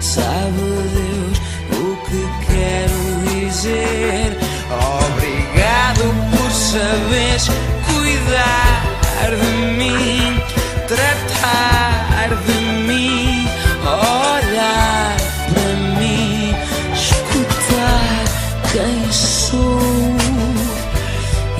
Sabe 0.00 0.62
Deus 0.94 1.38
o 1.72 1.96
que 2.06 2.22
quero 2.46 3.00
dizer? 3.26 4.38
Obrigado 4.70 6.04
por 6.30 6.50
saberes 6.52 7.50
cuidar 7.86 9.30
de 9.30 9.50
mim, 9.76 10.40
tratar 10.86 12.28
de 12.46 12.56
mim, 12.86 13.48
olhar 13.84 15.16
para 15.52 15.72
mim, 15.98 16.54
escutar 16.94 18.24
quem 18.72 19.12
sou. 19.12 20.16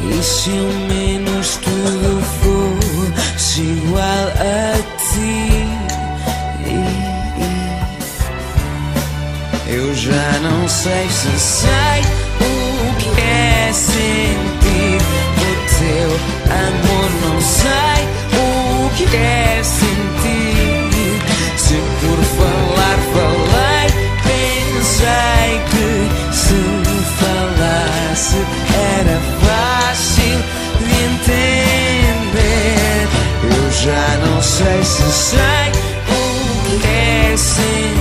E 0.00 0.22
se 0.22 0.50
ao 0.50 0.77
sei 10.82 11.08
se 11.10 11.36
sei 11.40 12.00
o 12.40 12.94
que 12.98 13.10
é 13.20 13.72
sentir 13.72 15.00
o 15.42 15.52
teu 15.76 16.10
amor. 16.54 17.10
Não 17.24 17.40
sei 17.40 18.00
o 18.32 18.90
que 18.94 19.16
é 19.16 19.60
sentir. 19.64 21.18
Se 21.56 21.74
por 22.00 22.20
falar 22.38 22.98
falei, 23.12 23.88
pensei 24.22 25.50
que 25.70 25.88
se 26.32 26.60
falasse 27.18 28.40
era 29.00 29.18
fácil 29.42 30.38
de 30.78 30.90
entender. 31.10 32.98
Eu 33.42 33.66
já 33.72 34.06
não 34.24 34.38
sei 34.40 34.80
se 34.84 35.02
sei 35.10 35.72
o 36.08 36.80
que 36.80 36.86
é 36.86 37.36
sentir 37.36 37.97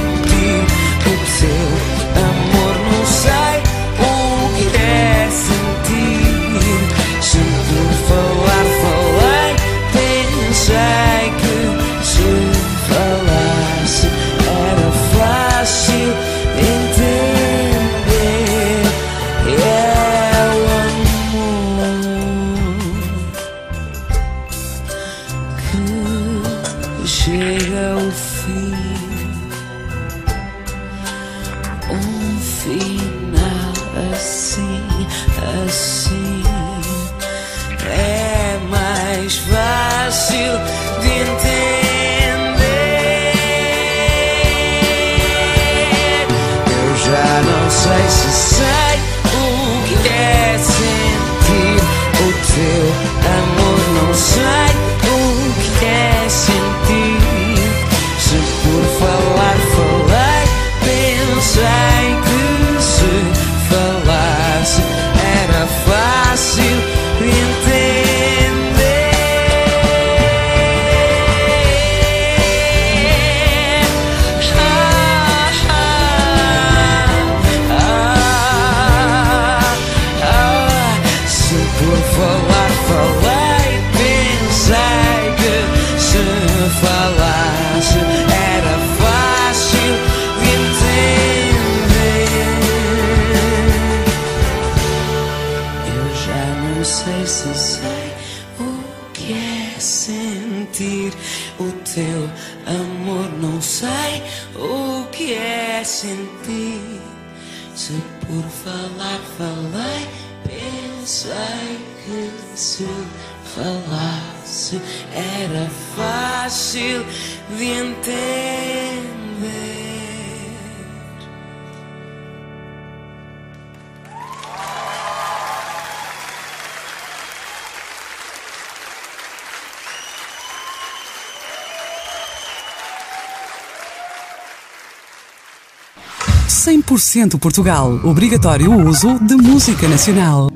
100% 136.97 137.39
Portugal. 137.39 137.99
Obrigatório 138.03 138.71
o 138.71 138.89
uso 138.89 139.19
de 139.19 139.35
música 139.35 139.87
nacional. 139.87 140.49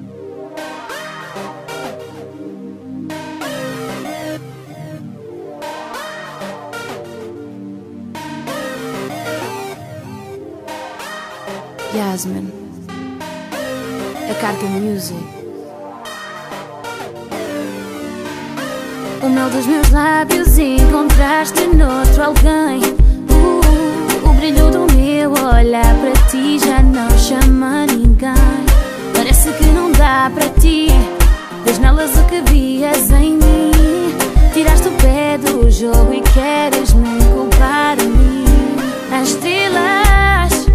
Yasmin. 11.94 12.52
A 14.30 14.34
carta 14.42 14.66
music. 14.66 15.16
O 19.22 19.30
mel 19.30 19.50
dos 19.50 19.66
meus 19.68 19.90
lábios 19.92 20.58
encontraste 20.58 21.68
noutro 21.68 22.24
alguém. 22.24 23.01
Brilho 24.42 24.72
do 24.72 24.92
meu 24.96 25.32
olhar 25.34 25.96
para 25.98 26.14
ti 26.32 26.58
já 26.58 26.82
não 26.82 27.08
chama 27.16 27.86
ninguém. 27.86 28.66
Parece 29.16 29.52
que 29.52 29.66
não 29.66 29.92
dá 29.92 30.32
para 30.34 30.50
ti. 30.60 30.88
Vês 31.64 31.78
nelas 31.78 32.10
o 32.18 32.26
que 32.26 32.42
vias 32.52 33.12
em 33.12 33.34
mim. 33.34 34.16
Tiraste 34.52 34.88
o 34.88 34.92
pé 34.94 35.38
do 35.38 35.70
jogo 35.70 36.12
e 36.12 36.22
queres 36.22 36.92
me 36.94 37.24
culpar 37.26 38.00
a 38.00 38.04
mim. 38.04 38.44
As 39.14 39.28
estrelas 39.28 40.66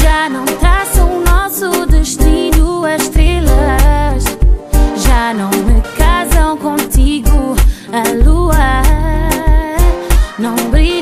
já 0.00 0.28
não 0.28 0.44
traçam 0.44 1.18
o 1.18 1.24
nosso 1.24 1.86
destino. 1.86 2.84
As 2.84 3.02
estrelas 3.02 4.22
já 4.98 5.34
não 5.34 5.50
me 5.50 5.82
casam 5.98 6.56
contigo. 6.58 7.56
A 7.92 8.04
lua 8.24 8.84
não 10.38 10.54
brilha 10.70 10.99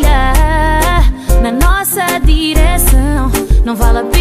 Não 3.69 3.77
vale 3.77 3.99
a 3.99 4.03
pena 4.03 4.18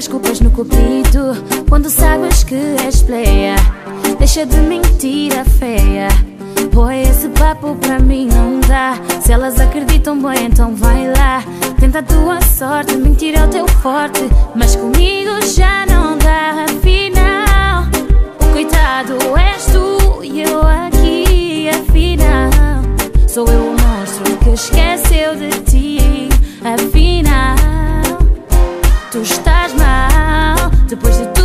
as 0.00 0.08
culpas 0.08 0.40
no 0.40 0.50
cupido. 0.50 1.36
Quando 1.68 1.90
sabes 1.90 2.42
que 2.42 2.54
és 2.54 3.02
pleia, 3.02 3.54
deixa 4.18 4.46
de 4.46 4.56
mentira 4.56 5.44
feia. 5.44 6.08
Pois 6.72 7.06
esse 7.06 7.28
papo 7.28 7.76
para 7.76 7.98
mim 7.98 8.26
não 8.26 8.60
dá. 8.60 8.94
Se 9.20 9.30
elas 9.30 9.60
acreditam 9.60 10.18
bem, 10.22 10.46
então 10.46 10.74
vai 10.74 11.06
lá. 11.08 11.44
Tenta 11.78 11.98
a 11.98 12.02
tua 12.02 12.40
sorte, 12.40 12.96
mentir 12.96 13.38
é 13.38 13.44
o 13.44 13.48
teu 13.48 13.68
forte. 13.68 14.22
Mas 14.54 14.74
comigo 14.74 15.32
já 15.54 15.84
não 15.84 16.16
dá. 16.16 16.64
Afinal, 16.64 17.84
o 18.40 18.52
coitado 18.54 19.18
és 19.36 19.66
tu 19.66 20.24
e 20.24 20.40
eu 20.40 20.62
aqui. 20.62 21.68
Afinal, 21.68 22.50
sou 23.28 23.46
eu 23.48 23.66
o 23.66 23.70
monstro 23.72 24.34
que 24.38 24.48
esqueceu 24.48 25.36
de 25.36 25.50
ti. 25.70 26.28
Afinal, 26.64 27.54
tu 29.12 29.20
estás. 29.20 29.59
Depois 30.90 31.12
de 31.12 31.39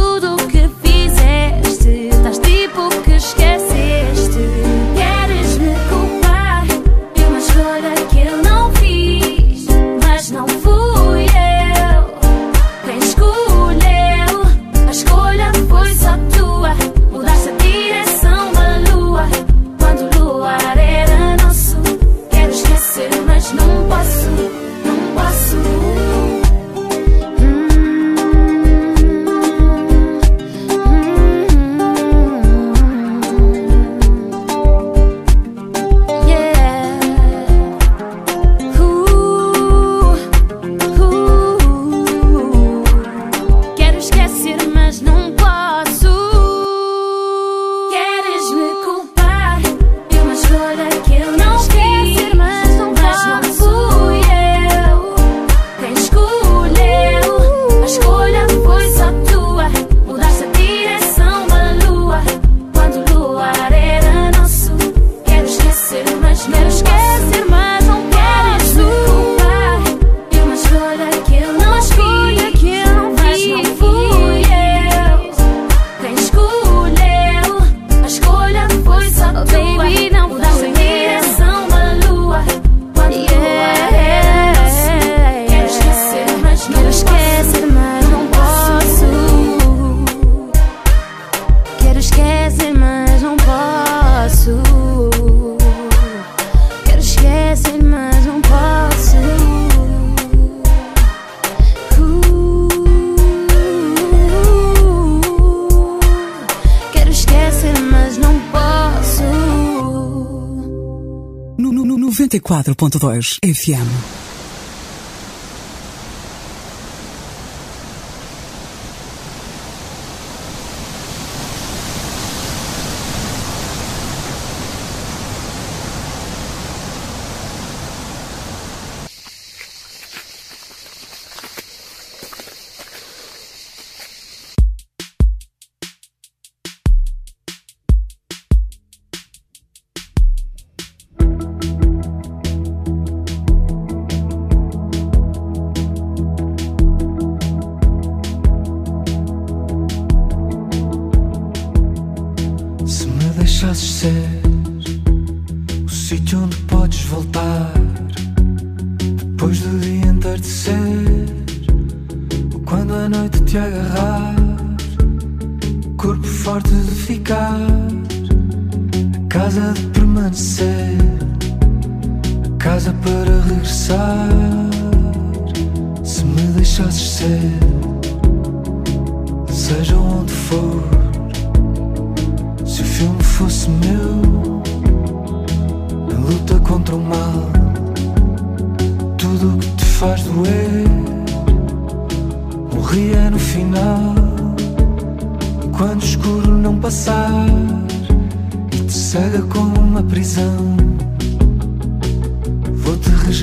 94.2 112.42 113.40
FM. 113.42 114.25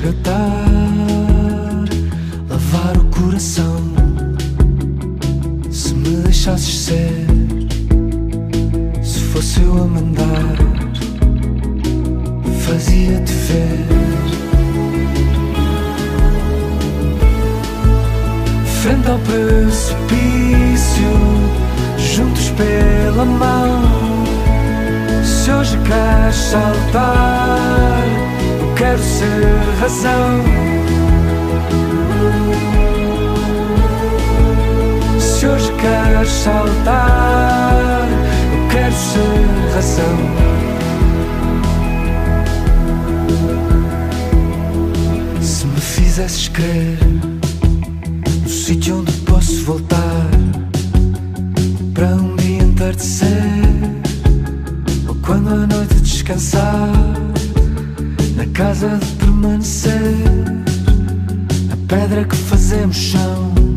Resgatar, 0.03 1.85
lavar 2.49 2.97
o 2.97 3.05
coração. 3.05 3.77
Se 5.71 5.95
me 5.95 6.17
deixasses 6.17 6.87
ser, 6.87 7.27
se 9.03 9.21
fosse 9.21 9.63
eu 9.63 9.83
a 9.83 9.87
mandar, 9.87 10.57
fazia-te 12.67 13.33
ver. 13.33 13.87
Frente 18.83 19.09
ao 19.09 19.19
precipício, 19.21 21.13
juntos 21.97 22.51
pela 22.51 23.25
mão. 23.25 23.83
Se 25.25 25.53
hoje 25.53 25.79
queres 25.79 26.35
saltar, 26.35 28.32
quero 28.83 28.99
ser 28.99 29.79
razão. 29.81 30.43
Se 35.21 35.47
hoje 35.47 35.73
queres 35.75 36.29
saltar, 36.29 38.09
eu 38.53 38.69
quero 38.69 38.93
ser 38.93 39.75
razão. 39.75 40.19
Se 45.41 45.67
me 45.67 45.81
fizesses 45.81 46.49
crer 46.49 46.99
no 48.43 48.49
sítio 48.49 48.99
onde 48.99 49.13
posso 49.13 49.65
voltar 49.65 50.27
para 51.95 52.09
um 52.17 52.35
dia 52.35 52.65
entardecer 52.65 53.29
ou 55.07 55.15
quando 55.25 55.51
a 55.51 55.67
noite 55.69 55.95
descansar 56.01 57.32
casa 58.53 58.99
de 58.99 59.07
permanecer 59.17 59.93
a 61.73 61.77
pedra 61.89 62.25
que 62.25 62.37
fazemos 62.37 62.97
chão 62.97 63.72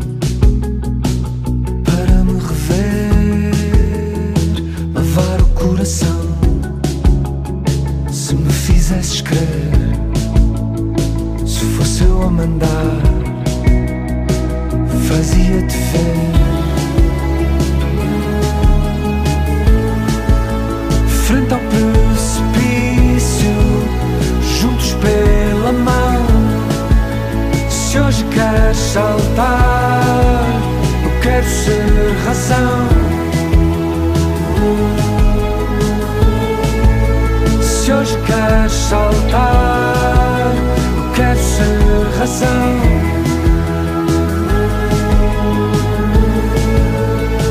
hoje 38.06 38.18
queres 38.18 38.72
saltar, 38.72 40.54
eu 40.96 41.12
quero 41.12 41.38
ser 41.38 42.18
razão. 42.18 42.80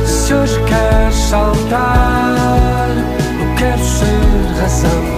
Se 0.05 0.33
hoje 0.33 0.59
queres 0.63 1.15
saltar, 1.15 2.87
eu 3.41 3.55
quero 3.57 3.83
ser 3.83 4.61
razão. 4.61 5.14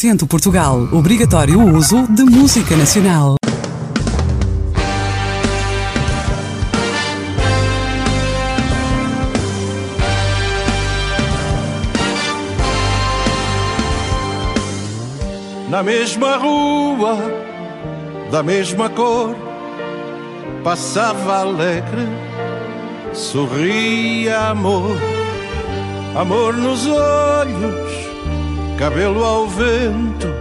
Cento 0.00 0.28
Portugal. 0.28 0.88
Obrigatório 0.92 1.58
o 1.58 1.76
uso 1.76 2.06
de 2.06 2.22
música 2.22 2.76
nacional. 2.76 3.34
Na 15.68 15.82
mesma 15.82 16.36
rua, 16.36 17.18
da 18.30 18.40
mesma 18.44 18.88
cor, 18.88 19.34
passava 20.62 21.40
alegre, 21.40 22.06
sorria 23.12 24.50
amor, 24.50 24.96
amor 26.14 26.56
nos 26.56 26.86
olhos, 26.86 27.87
cabelo 28.78 29.24
ao 29.24 29.48
vento, 29.48 30.32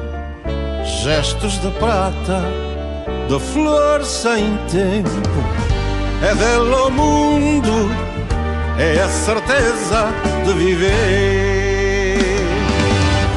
gestos 1.04 1.60
de 1.60 1.72
prata, 1.72 2.44
de 3.28 3.40
flor 3.40 4.06
sem 4.06 4.56
tempo. 4.68 5.10
É 6.22 6.36
dela 6.36 6.86
o 6.86 6.92
mundo, 6.92 7.90
é 8.78 9.02
a 9.02 9.10
certeza 9.10 10.14
de 10.46 10.54
viver. 10.54 12.20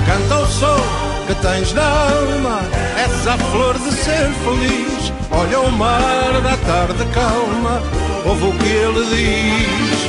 Canta 0.07 0.43
o 0.43 0.47
sol 0.47 0.81
que 1.27 1.35
tens 1.37 1.73
na 1.73 1.83
alma, 1.83 2.61
essa 3.03 3.39
flor 3.39 3.79
de 3.79 3.93
ser 3.93 4.31
feliz. 4.45 5.13
Olha 5.31 5.61
o 5.61 5.73
mar 5.73 6.43
da 6.43 6.57
tarde 6.59 7.05
calma, 7.15 7.81
ouve 8.27 8.49
o 8.49 8.53
que 8.53 8.69
ele 8.69 9.07
diz. 9.07 10.00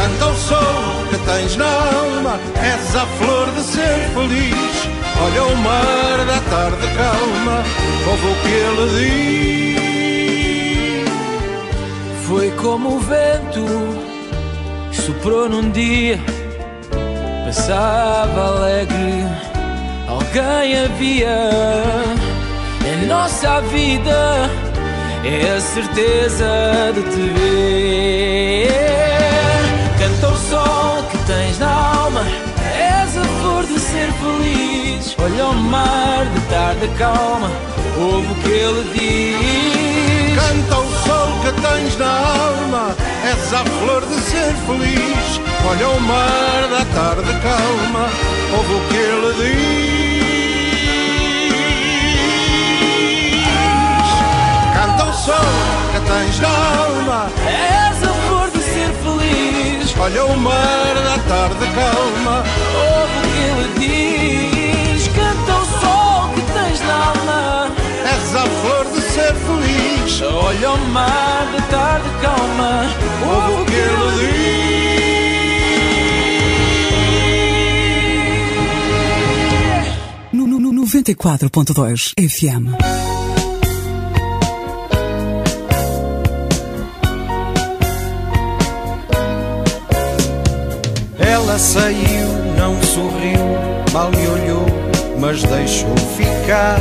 Canta 0.00 0.26
o 0.28 0.34
sol 0.34 1.04
que 1.10 1.18
tens 1.26 1.56
na 1.56 1.66
alma, 1.66 2.40
essa 2.56 3.04
flor 3.18 3.50
de 3.50 3.62
ser 3.62 4.08
feliz. 4.14 4.88
Olha 5.22 5.44
o 5.44 5.56
mar 5.58 6.24
da 6.26 6.40
tarde 6.48 6.86
calma, 6.96 7.62
ouve 8.08 8.26
o 8.26 8.34
que 8.40 8.48
ele 8.48 8.86
diz. 11.04 11.10
Foi 12.26 12.50
como 12.52 12.96
o 12.96 12.98
vento 12.98 13.66
soprou 14.90 15.50
num 15.50 15.70
dia, 15.70 16.18
passava 17.44 18.56
alegre, 18.56 19.26
alguém 20.08 20.78
havia 20.78 21.38
em 22.86 23.06
nossa 23.06 23.60
vida. 23.60 24.48
É 25.22 25.56
a 25.58 25.60
certeza 25.60 26.90
de 26.94 27.02
te 27.02 27.28
ver. 27.38 28.89
Canta 31.30 32.78
o 32.78 32.90
sol 33.42 33.62
que 33.62 33.72
tens 33.72 33.80
ser 33.90 34.12
feliz. 34.14 35.16
Olha 35.18 35.46
o 35.48 35.54
mar 35.54 36.24
de 36.26 36.40
tarde 36.48 36.88
calma, 36.98 37.50
ouve 37.98 38.32
o 38.32 38.34
que 38.36 38.48
ele 38.48 38.82
diz. 38.94 40.34
Canta 40.34 40.78
o 40.78 40.90
sol 41.04 41.28
que 41.42 41.52
tens 41.60 41.96
na 41.98 42.10
alma, 42.10 42.96
és 43.24 43.52
a 43.52 43.64
flor 43.64 44.02
de 44.06 44.20
ser 44.20 44.54
feliz. 44.66 45.40
Olha 45.68 45.88
o 45.88 46.00
mar 46.00 46.68
da 46.70 46.84
tarde 46.94 47.32
calma, 47.40 48.08
ouve 48.56 48.74
o 48.74 48.80
que 48.88 48.96
ele 48.96 49.32
diz. 49.42 49.90
Canta 54.74 55.04
o 55.04 55.12
sol 55.12 55.52
que 55.92 56.00
tens 56.10 56.40
na 56.40 56.48
alma, 56.48 57.30
És 57.46 58.02
a 58.08 58.19
olha 60.00 60.24
o 60.24 60.36
mar 60.38 60.94
da 60.94 61.18
tarde 61.28 61.66
calma. 61.74 62.44
Ouve 62.74 63.18
o 63.18 63.28
que 63.32 63.42
ele 63.50 63.68
diz. 64.94 65.08
Canta 65.08 65.52
o 65.56 65.64
sol 65.80 66.28
que 66.34 66.40
tens 66.52 66.80
na 66.80 66.94
alma. 67.10 67.70
És 68.14 68.34
a 68.34 68.46
flor 68.46 68.84
de 68.94 69.00
ser 69.02 69.34
feliz. 69.34 70.22
Olha 70.22 70.70
o 70.70 70.78
mar 70.88 71.46
de 71.54 71.62
tarde 71.70 72.08
calma. 72.22 72.72
Ouve 73.26 73.62
o 73.62 73.64
que 73.66 73.74
ele 73.74 74.10
diz. 79.82 80.30
No, 80.32 80.46
no, 80.46 80.58
no 80.58 80.86
94.2 80.86 82.14
FM. 82.16 83.19
Ela 91.30 91.60
saiu, 91.60 92.26
não 92.58 92.82
sorriu, 92.82 93.38
mal 93.92 94.10
me 94.10 94.26
olhou, 94.26 94.66
mas 95.16 95.40
deixou 95.44 95.96
ficar. 96.16 96.80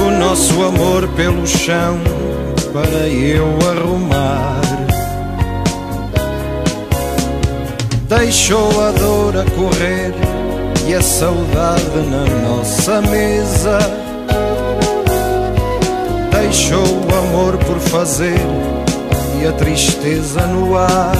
O 0.00 0.10
nosso 0.12 0.62
amor 0.62 1.08
pelo 1.16 1.44
chão 1.44 1.98
para 2.72 3.08
eu 3.08 3.48
arrumar. 3.68 4.60
Deixou 8.08 8.70
a 8.80 8.92
dor 8.92 9.36
a 9.36 9.50
correr 9.50 10.14
e 10.86 10.94
a 10.94 11.02
saudade 11.02 11.96
na 12.08 12.48
nossa 12.48 13.02
mesa. 13.02 13.78
Deixou 16.30 16.78
o 16.78 17.18
amor 17.18 17.56
por 17.58 17.80
fazer 17.80 18.38
e 19.40 19.46
a 19.46 19.52
tristeza 19.52 20.40
no 20.46 20.76
ar. 20.76 21.16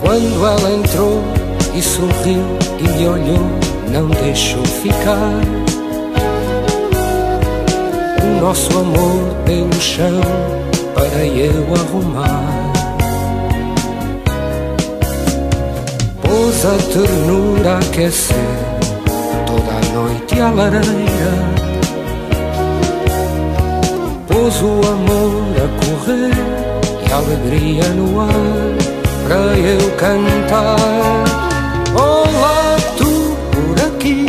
Quando 0.00 0.46
ela 0.46 0.70
entrou 0.72 1.22
e 1.74 1.82
sorriu 1.82 2.44
e 2.78 2.88
me 2.88 3.08
olhou, 3.08 3.50
não 3.90 4.08
deixou 4.08 4.64
ficar. 4.64 5.40
O 8.22 8.40
nosso 8.40 8.78
amor 8.78 9.34
pelo 9.44 9.80
chão 9.80 10.20
para 10.94 11.24
eu 11.24 11.64
arrumar. 11.74 12.72
Pôs 16.22 16.64
a 16.64 16.92
ternura 16.92 17.74
a 17.74 17.78
aquecer 17.78 18.36
toda 19.46 19.70
a 19.70 19.92
noite 19.94 20.40
à 20.40 20.50
lareira. 20.50 21.47
Pôs 24.38 24.62
o 24.62 24.80
amor 24.86 25.42
a 25.56 25.68
correr 25.82 26.30
e 27.08 27.12
a 27.12 27.16
alegria 27.16 27.88
no 27.88 28.20
ar 28.20 28.28
para 29.26 29.58
eu 29.58 29.90
cantar. 29.96 30.76
Olá, 31.92 32.76
tu 32.96 33.36
por 33.50 33.84
aqui. 33.84 34.26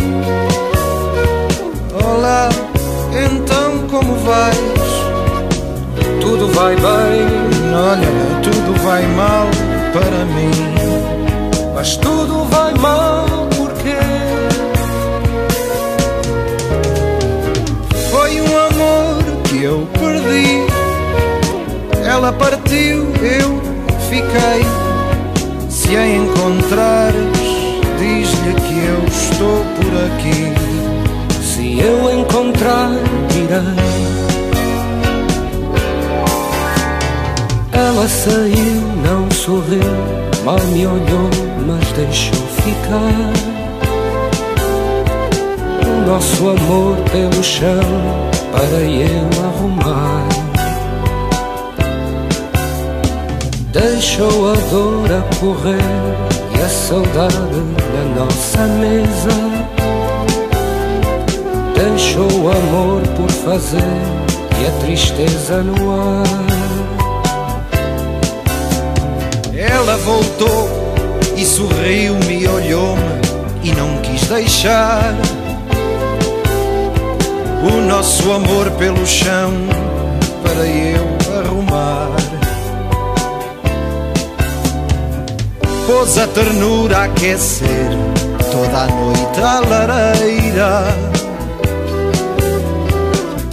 Olá, 2.04 2.50
então 3.14 3.88
como 3.88 4.16
vais? 4.26 4.58
Tudo 6.20 6.48
vai 6.56 6.76
bem, 6.76 7.28
Olha, 7.72 8.42
tudo 8.42 8.84
vai 8.84 9.06
mal 9.10 9.46
para 9.94 10.26
mim. 10.26 11.72
mas 11.76 11.96
tudo 11.98 12.46
vai 12.46 12.74
mal 12.80 13.29
Ela 22.20 22.34
partiu, 22.34 23.14
eu 23.22 23.62
fiquei. 24.10 24.66
Se 25.70 25.96
a 25.96 26.06
encontrares, 26.06 27.40
diz-lhe 27.98 28.56
que 28.56 28.78
eu 28.78 29.06
estou 29.08 29.64
por 29.78 29.94
aqui. 30.04 30.54
se 31.42 31.80
eu 31.80 32.20
encontrar, 32.20 32.90
direi. 33.30 33.96
Ela 37.72 38.08
saiu, 38.10 38.82
não 39.02 39.32
sorriu, 39.32 39.80
mal 40.44 40.60
me 40.74 40.88
olhou, 40.88 41.30
mas 41.66 41.90
deixou 41.94 42.46
ficar. 42.66 43.32
O 45.88 46.06
nosso 46.06 46.50
amor 46.50 46.98
pelo 47.14 47.42
chão 47.42 47.80
para 48.52 48.82
eu 48.82 49.30
arrumar. 49.46 50.49
Deixou 53.82 54.52
a 54.52 54.56
dor 54.70 55.10
a 55.10 55.22
correr 55.38 55.78
e 56.54 56.62
a 56.62 56.68
saudade 56.68 57.36
na 57.94 58.20
nossa 58.20 58.68
mesa. 58.68 59.30
Deixou 61.74 62.30
o 62.30 62.52
amor 62.52 63.02
por 63.16 63.32
fazer 63.32 63.80
e 64.62 64.68
a 64.68 64.72
tristeza 64.86 65.64
no 65.64 65.94
ar. 65.94 66.24
Ela 69.56 69.96
voltou 69.98 70.70
e 71.38 71.46
sorriu-me 71.46 72.44
e 72.44 72.48
olhou-me 72.50 73.22
e 73.64 73.72
não 73.72 73.98
quis 74.02 74.28
deixar 74.28 75.16
o 77.64 77.82
nosso 77.88 78.30
amor 78.30 78.70
pelo 78.72 79.08
chão 79.08 79.54
para 80.44 80.68
eu 80.68 81.08
arrumar. 81.40 82.29
Pôs 85.90 86.20
a 86.20 86.28
ternura 86.28 87.00
a 87.00 87.04
aquecer 87.06 87.90
toda 88.52 88.84
a 88.84 88.86
noite 88.86 89.42
à 89.42 89.60
lareira. 89.60 90.84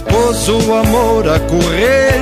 Pôs 0.07 0.47
o 0.47 0.75
amor 0.75 1.27
a 1.27 1.39
correr 1.39 2.13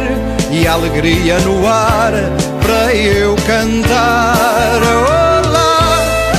e 0.51 0.66
a 0.66 0.72
alegria 0.72 1.38
no 1.39 1.68
ar 1.68 2.13
para 2.61 2.95
eu 2.95 3.36
cantar. 3.45 4.80
Olá, 5.05 5.91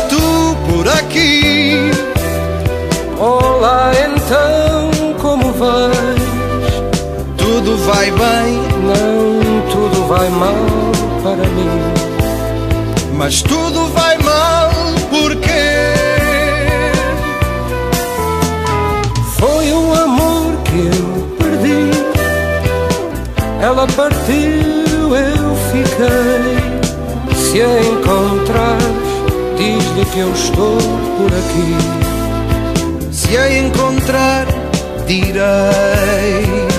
tu 0.08 0.56
por 0.70 0.88
aqui. 0.88 1.90
Olá, 3.18 3.92
então 3.94 5.12
como 5.20 5.52
vais? 5.52 6.22
Tudo 7.36 7.76
vai 7.84 8.06
bem, 8.06 8.54
Não, 8.86 9.70
tudo 9.70 10.08
vai 10.08 10.30
mal. 10.30 10.95
Mas 13.16 13.42
tudo 13.42 13.86
vai 13.92 14.18
mal 14.18 14.70
porque 15.10 15.96
Foi 19.38 19.70
um 19.72 19.92
amor 19.92 20.56
que 20.64 20.86
eu 20.86 21.36
perdi. 21.36 21.90
Ela 23.60 23.86
partiu, 23.88 25.14
eu 25.14 25.56
fiquei. 25.70 26.56
Se 27.34 27.60
a 27.60 27.80
encontrares, 27.82 28.86
diz-lhe 29.58 30.04
que 30.06 30.18
eu 30.20 30.32
estou 30.32 30.78
por 31.18 31.30
aqui. 31.32 31.76
se 33.12 33.36
a 33.36 33.58
encontrar 33.58 34.46
direi. 35.06 36.75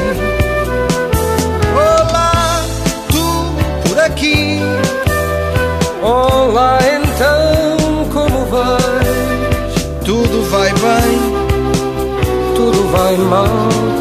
Vai 13.08 13.16
mal 13.16 13.48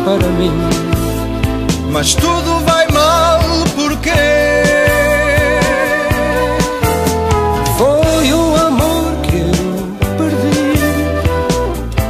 para 0.05 0.29
mim. 0.31 0.51
mas 1.93 2.13
tudo 2.15 2.59
vai 2.67 2.89
mal 2.89 3.39
porque 3.77 4.11
Foi 7.79 8.33
o 8.33 8.57
amor 8.57 9.13
que 9.23 9.37
eu 9.37 10.17
perdi. 10.19 10.75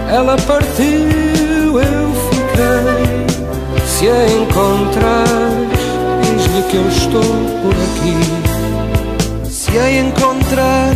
Ela 0.09 0.37
partiu, 0.47 1.81
eu 1.81 2.13
fiquei. 2.31 3.27
Se 3.87 4.09
a 4.09 4.27
encontrares, 4.29 5.83
diz-lhe 6.23 6.63
que 6.71 6.77
eu 6.77 6.89
estou 6.89 7.31
por 7.63 7.75
aqui. 7.87 8.17
se 9.51 9.79
a 9.79 9.91
encontrar 10.01 10.95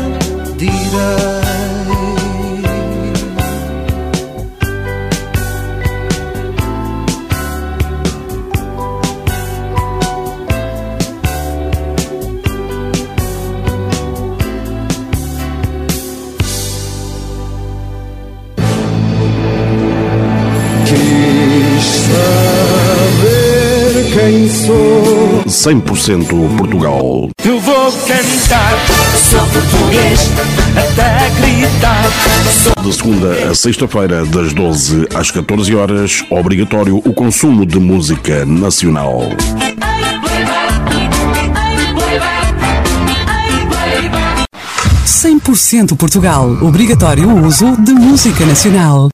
direi. 0.56 1.39
Sou. 24.70 25.44
100% 25.46 26.56
Portugal. 26.56 27.28
Eu 27.44 27.60
vou 27.60 27.92
cantar, 27.92 28.72
sou 29.16 29.40
português, 29.46 30.30
até 30.76 31.30
gritar. 31.40 32.04
Sou 32.62 32.84
De 32.84 32.92
segunda 32.94 33.50
a 33.50 33.54
sexta-feira, 33.54 34.24
das 34.26 34.52
12 34.52 35.08
às 35.14 35.30
14 35.30 35.74
horas, 35.74 36.24
obrigatório 36.30 36.98
o 36.98 37.12
consumo 37.12 37.66
de 37.66 37.78
música 37.78 38.44
nacional. 38.44 39.22
100% 45.04 45.96
Portugal. 45.96 46.48
Obrigatório 46.62 47.28
o 47.28 47.46
uso 47.46 47.76
de 47.76 47.92
música 47.92 48.46
nacional. 48.46 49.10